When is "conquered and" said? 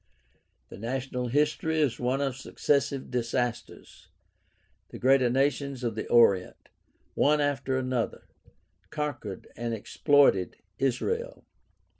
8.89-9.75